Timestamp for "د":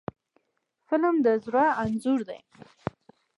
1.25-1.27